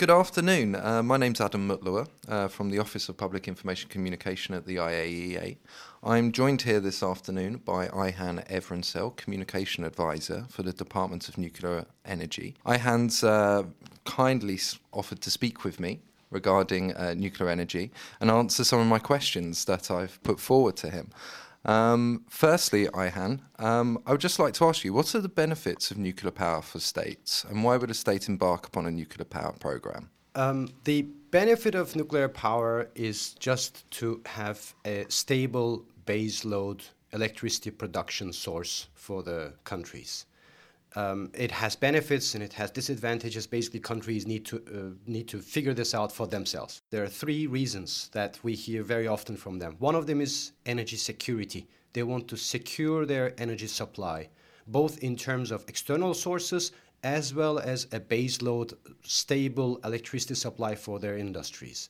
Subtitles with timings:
[0.00, 0.76] Good afternoon.
[0.76, 4.76] Uh, my name's Adam Mutlua uh, from the Office of Public Information Communication at the
[4.76, 5.58] IAEA.
[6.02, 11.84] I'm joined here this afternoon by Ayhan Evrensel, Communication Advisor for the Department of Nuclear
[12.06, 12.54] Energy.
[12.64, 13.64] Ayhan's uh,
[14.06, 14.58] kindly
[14.90, 17.90] offered to speak with me regarding uh, nuclear energy
[18.22, 21.10] and answer some of my questions that I've put forward to him.
[21.64, 25.90] Um, firstly, Ayhan, um, I would just like to ask you what are the benefits
[25.90, 29.52] of nuclear power for states and why would a state embark upon a nuclear power
[29.52, 30.10] program?
[30.34, 36.82] Um, the benefit of nuclear power is just to have a stable baseload
[37.12, 40.26] electricity production source for the countries.
[40.96, 43.46] Um, it has benefits and it has disadvantages.
[43.46, 46.82] Basically, countries need to uh, need to figure this out for themselves.
[46.90, 49.76] There are three reasons that we hear very often from them.
[49.78, 51.68] One of them is energy security.
[51.92, 54.28] They want to secure their energy supply,
[54.66, 56.72] both in terms of external sources
[57.02, 61.88] as well as a baseload, stable electricity supply for their industries.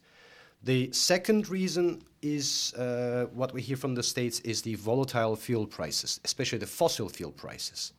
[0.63, 5.67] The second reason is uh, what we hear from the states is the volatile fuel
[5.67, 7.93] prices, especially the fossil fuel prices.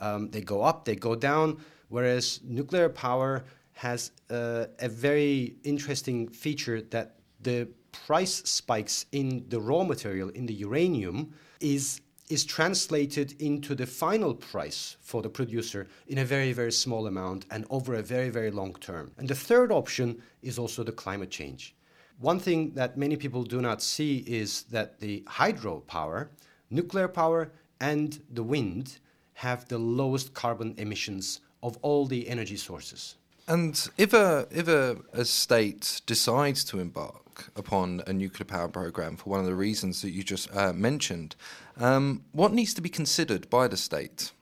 [0.00, 1.58] Um, they go up, they go down,
[1.88, 3.44] whereas nuclear power
[3.74, 7.68] has uh, a very interesting feature that the
[8.06, 14.34] price spikes in the raw material, in the uranium, is is translated into the final
[14.34, 18.50] price for the producer in a very, very small amount and over a very, very
[18.50, 19.12] long term.
[19.16, 21.76] And the third option is also the climate change.
[22.18, 26.28] One thing that many people do not see is that the hydropower,
[26.70, 28.98] nuclear power, and the wind
[29.36, 33.16] have the lowest carbon emissions of all the energy sources.
[33.48, 39.16] And if a if a, a state decides to embark upon a nuclear power program
[39.16, 41.36] for one of the reasons that you just uh, mentioned,
[41.78, 44.32] um, what needs to be considered by the state?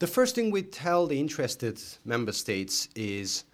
[0.00, 3.44] The first thing we tell the interested member states is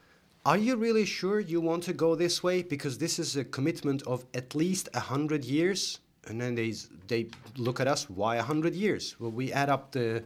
[0.47, 2.62] are you really sure you want to go this way?
[2.62, 5.98] Because this is a commitment of at least 100 years.
[6.28, 6.75] And then they,
[7.08, 9.16] they look at us, why 100 years?
[9.19, 10.22] Well, we add up the,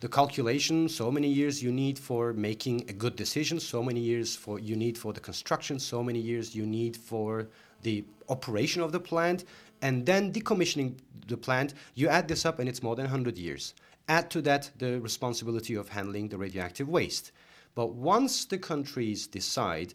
[0.00, 4.36] the calculation, so many years you need for making a good decision, so many years
[4.36, 7.48] for you need for the construction, so many years you need for
[7.82, 9.44] the operation of the plant,
[9.82, 10.94] and then decommissioning
[11.28, 13.74] the plant, you add this up and it's more than 100 years.
[14.08, 17.32] Add to that the responsibility of handling the radioactive waste.
[17.74, 19.94] But once the countries decide,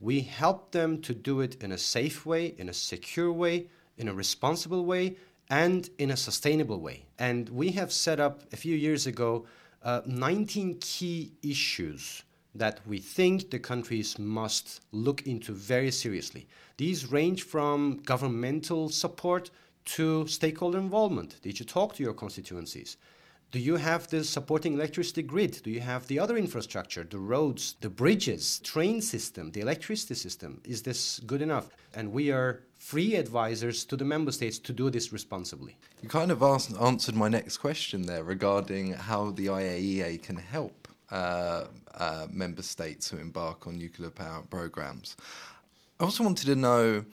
[0.00, 3.66] we help them to do it in a safe way, in a secure way,
[3.98, 5.16] in a responsible way,
[5.50, 7.04] and in a sustainable way.
[7.18, 9.44] And we have set up a few years ago
[9.82, 12.22] uh, 19 key issues
[12.54, 16.46] that we think the countries must look into very seriously.
[16.76, 19.50] These range from governmental support
[19.84, 21.40] to stakeholder involvement.
[21.42, 22.96] Did you talk to your constituencies?
[23.52, 25.60] Do you have the supporting electricity grid?
[25.64, 30.60] Do you have the other infrastructure, the roads, the bridges, train system, the electricity system?
[30.64, 31.68] Is this good enough?
[31.92, 35.76] And we are free advisors to the member states to do this responsibly.
[36.00, 40.86] You kind of asked, answered my next question there regarding how the IAEA can help
[41.10, 45.16] uh, uh, member states who embark on nuclear power programs.
[45.98, 47.04] I also wanted to know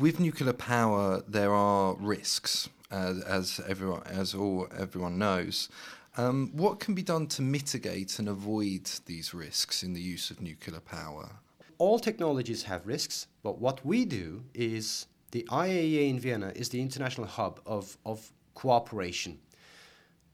[0.00, 5.68] with nuclear power, there are risks, as, as everyone, as all everyone knows.
[6.16, 10.40] Um, what can be done to mitigate and avoid these risks in the use of
[10.40, 11.30] nuclear power?
[11.78, 16.80] All technologies have risks, but what we do is the IAEA in Vienna is the
[16.80, 19.38] international hub of, of cooperation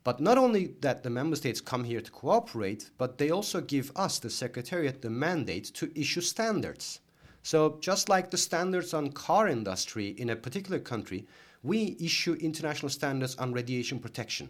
[0.05, 3.91] but not only that the member states come here to cooperate, but they also give
[3.97, 7.01] us, the Secretariat, the mandate to issue standards.
[7.45, 11.27] So just like the standards on car industry in a particular country,
[11.63, 14.49] we issue international standards on radiation protection,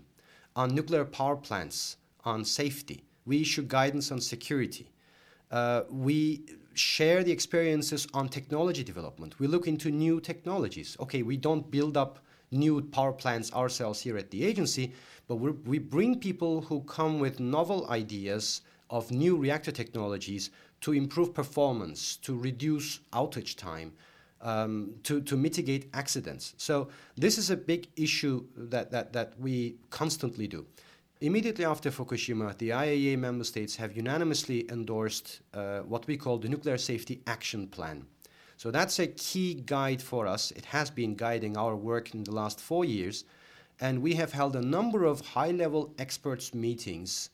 [0.55, 3.03] on nuclear power plants, on safety.
[3.27, 4.93] We issue guidance on security.
[5.51, 6.45] Uh, we
[6.75, 9.41] share the experiences on technology development.
[9.41, 10.97] We look into new technologies.
[11.01, 12.21] Okay, we don't build up
[12.53, 14.93] new power plants ourselves here at the agency,
[15.27, 20.51] but we bring people who come with novel ideas of new reactor technologies
[20.85, 23.91] to improve performance, to reduce outage time,
[24.43, 26.53] um, to, to mitigate accidents.
[26.59, 30.67] So this is a big issue that, that, that we constantly do.
[31.23, 36.51] Immediately after Fukushima, the IAEA member states have unanimously endorsed uh, what we call the
[36.51, 38.05] Nuclear Safety Action Plan.
[38.59, 40.51] So that's a key guide for us.
[40.51, 43.25] It has been guiding our work in the last four years
[43.81, 47.31] and we have held a number of high level experts meetings.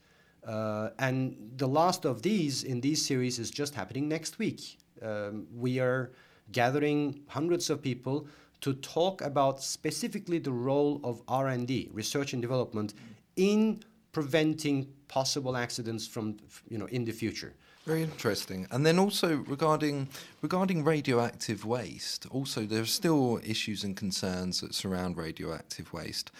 [0.46, 4.78] Uh, and the last of these in these series is just happening next week.
[5.02, 6.12] Um, we are
[6.52, 8.26] gathering hundreds of people
[8.60, 12.94] to talk about specifically the role of R&D, research and development,
[13.36, 13.82] in
[14.12, 16.36] preventing possible accidents from
[16.68, 17.54] you know in the future.
[17.90, 18.68] Very interesting.
[18.70, 20.10] And then also regarding
[20.42, 26.30] regarding radioactive waste, also there are still issues and concerns that surround radioactive waste.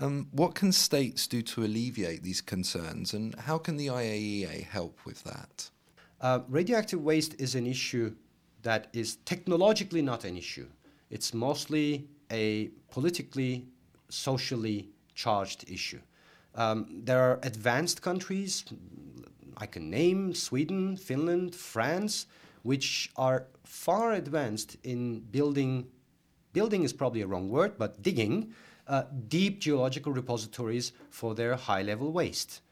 [0.00, 4.98] Um, what can states do to alleviate these concerns, and how can the IAEA help
[5.06, 5.70] with that?
[6.20, 8.14] Uh, radioactive waste is an issue
[8.60, 10.68] that is technologically not an issue.
[11.08, 13.66] It's mostly a politically,
[14.10, 16.00] socially charged issue.
[16.54, 18.64] Um, there are advanced countries,
[19.58, 22.26] I can name Sweden, Finland, France,
[22.62, 25.88] which are far advanced in building,
[26.52, 28.54] building is probably a wrong word, but digging
[28.86, 32.62] uh, deep geological repositories for their high level waste.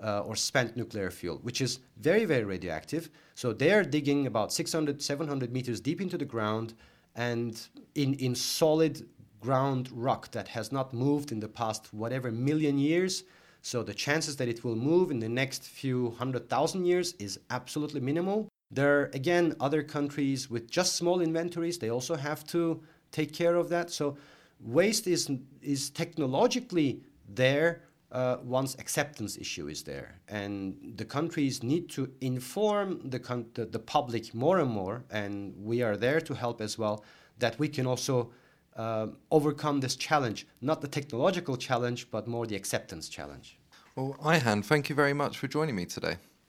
[0.00, 3.10] Uh, or spent nuclear fuel, which is very, very radioactive.
[3.34, 6.74] So they're digging about 600, 700 meters deep into the ground
[7.16, 7.60] and
[7.96, 9.08] in, in solid
[9.40, 13.24] ground rock that has not moved in the past whatever million years.
[13.62, 17.40] So the chances that it will move in the next few hundred thousand years is
[17.50, 18.48] absolutely minimal.
[18.70, 21.78] There are again other countries with just small inventories.
[21.78, 22.82] They also have to
[23.12, 23.90] take care of that.
[23.90, 24.16] So
[24.60, 25.30] waste is
[25.62, 27.82] is technologically there
[28.12, 33.18] uh, once acceptance issue is there, and the countries need to inform the,
[33.54, 37.04] the the public more and more, and we are there to help as well.
[37.38, 38.30] That we can also
[38.78, 43.58] uh, overcome this challenge, not the technological challenge, but more the acceptance challenge.
[43.96, 46.16] Well, Ayhan, thank you very much for joining me today.